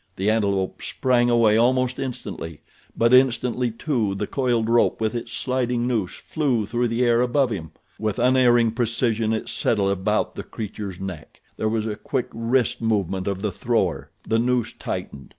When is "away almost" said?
1.29-1.99